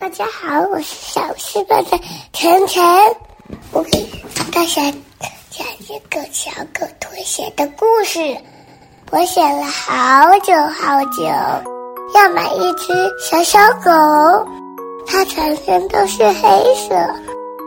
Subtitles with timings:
[0.00, 1.90] 大家好，我是小师班的
[2.32, 2.82] 晨晨，
[3.70, 4.02] 我给
[4.50, 4.80] 大家
[5.50, 8.18] 讲一个小狗拖鞋的故事。
[9.10, 11.22] 我想了好久好久，
[12.14, 13.90] 要买一只小小狗，
[15.06, 16.94] 它全身都是黑色，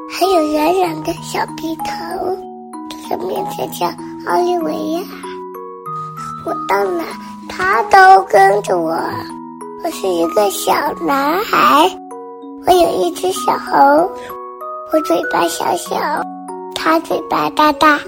[0.10, 2.36] 还有圆圆的小鼻头，
[3.04, 3.86] 它的名字叫
[4.26, 5.02] 奥利维亚。
[6.48, 7.04] 我到哪，
[7.48, 9.00] 它都跟着我。
[9.86, 10.74] 我是一个小
[11.06, 12.03] 男孩。
[12.66, 14.10] 我有一只小猴，
[14.92, 15.96] 我嘴巴小小，
[16.74, 18.00] 它嘴巴大大，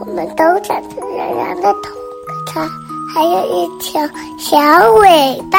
[0.00, 1.90] 我们都长着圆圆的头，
[2.46, 2.68] 它
[3.14, 4.06] 还有一条
[4.38, 4.58] 小
[4.98, 5.58] 尾巴，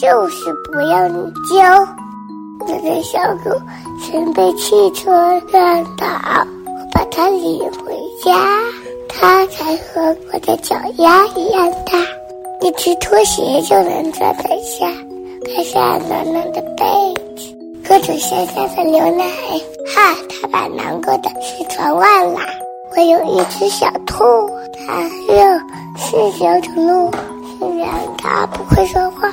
[0.00, 1.16] 就是不要你
[1.48, 1.58] 揪。
[2.60, 3.50] 我的小狗
[4.00, 5.10] 曾被汽车
[5.50, 6.06] 撞倒，
[6.66, 8.32] 我把它领回家，
[9.08, 11.98] 它才和我的脚丫一样大，
[12.60, 14.86] 一只拖鞋就能装得下，
[15.44, 16.86] 盖上暖暖的被。
[17.90, 19.24] 各种香香的牛奶，
[19.92, 20.14] 哈！
[20.28, 22.40] 它把难过的事传万啦。
[22.96, 24.48] 我有一只小兔，
[24.86, 25.34] 它又
[25.98, 27.10] 是九种路，
[27.58, 29.28] 虽然它不会说话，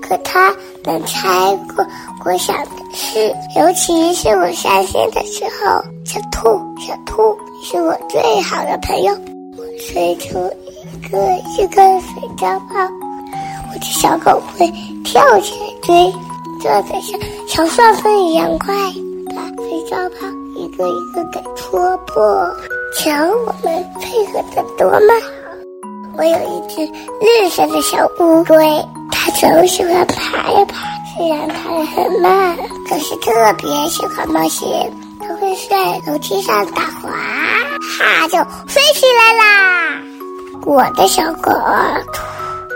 [0.00, 0.50] 可它
[0.82, 1.86] 能猜过
[2.24, 3.36] 我想的事。
[3.54, 9.12] 尤其是我伤心的时候，小兔，小兔，是我最好的朋友。
[9.58, 10.38] 我吹出
[10.72, 11.18] 一个
[11.58, 12.80] 一个水泡泡，
[13.74, 14.66] 我的小狗会
[15.04, 16.10] 跳起来追。
[16.60, 18.74] 做的像小旋风一样快，
[19.34, 22.54] 把肥皂泡一个一个给戳破。
[22.96, 23.10] 瞧
[23.46, 25.28] 我们配合的多么好！
[26.18, 26.84] 我有一只
[27.20, 32.56] 绿色的小乌龟，它总喜欢爬呀爬，虽然爬得很慢，
[32.88, 34.92] 可是特别喜欢冒险。
[35.20, 37.08] 它会在楼梯上打滑，
[37.98, 40.02] 哈就飞起来啦！
[40.66, 41.50] 我的小狗，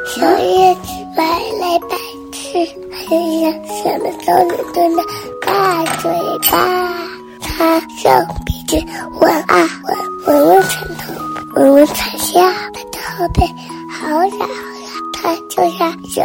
[0.06, 0.80] 小叶子
[1.16, 1.24] 摆
[1.60, 1.96] 来摆
[2.32, 2.66] 去。
[3.06, 5.02] 还有什么都能蹲的
[5.44, 6.10] 大嘴
[6.50, 6.92] 巴，
[7.40, 8.82] 它用鼻子
[9.20, 11.12] 闻啊闻，闻闻枕头，
[11.54, 12.40] 闻闻床下，
[12.72, 13.46] 它的后背
[13.90, 14.46] 好软好
[14.80, 16.24] 软，它就像柔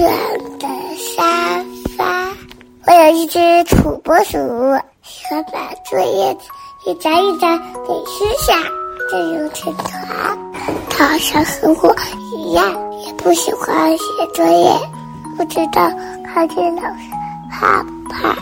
[0.00, 0.12] 软
[0.58, 1.64] 的沙
[1.96, 2.28] 发。
[2.86, 4.38] 我有一只土拨鼠，
[5.02, 6.36] 喜欢把作业
[6.84, 8.54] 一张一张给撕下，
[9.10, 10.38] 再揉成团。
[10.90, 11.96] 它好像和我
[12.36, 12.64] 一样，
[13.06, 14.70] 也不喜欢写作业。
[15.38, 15.88] 不知道
[16.24, 17.08] 看见老师
[17.48, 18.34] 怕不怕？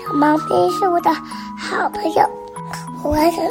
[0.00, 1.12] 小猫咪是我的
[1.58, 2.22] 好朋友，
[3.02, 3.42] 我怎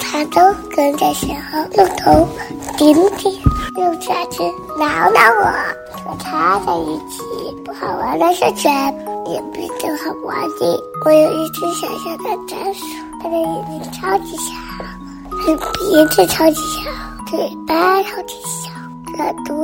[0.00, 2.28] 它都跟在身后，用头
[2.76, 3.32] 顶顶，
[3.76, 4.42] 用爪子
[4.76, 5.46] 挠挠我。
[6.02, 7.22] 和它在一起，
[7.64, 8.68] 不好玩的事情
[9.26, 10.82] 也比较好玩的。
[11.06, 12.84] 我有一只小小的仓鼠，
[13.22, 14.52] 它的眼睛超级小，
[15.54, 16.90] 鼻子超级小，
[17.28, 19.54] 嘴巴超级小，耳朵。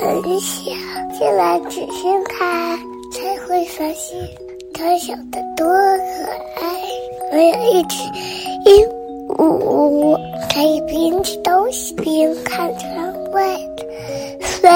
[0.00, 0.70] 很小，
[1.18, 2.78] 进来仔细看
[3.12, 4.16] 才会发现
[4.72, 6.62] 它小的多可爱。
[7.32, 8.04] 我有一只
[8.64, 8.86] 鹦
[9.36, 10.16] 鹉，
[10.54, 13.42] 可以边吃东西边看窗外
[13.76, 13.84] 的
[14.40, 14.70] 风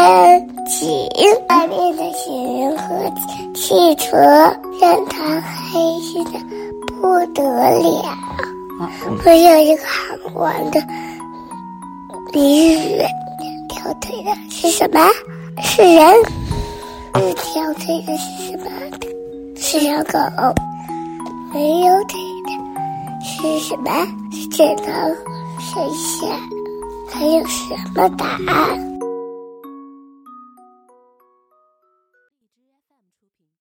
[0.67, 1.09] 景。
[1.49, 2.85] 外面的行和
[3.55, 4.17] 汽车
[4.81, 6.33] 让它开心的
[7.01, 7.43] 不得
[7.79, 8.19] 了。
[9.25, 10.83] 我有一个好玩的
[12.33, 13.01] 谜语。
[13.93, 15.01] 条腿的是什么？
[15.63, 16.23] 是人。
[17.15, 18.71] 四条腿的是什么？
[19.57, 20.19] 是小狗。
[21.53, 22.53] 没有腿的
[23.23, 23.91] 是什么？
[24.33, 24.85] 是枕头。
[25.61, 26.27] 剩下
[27.11, 28.92] 还有什么答案？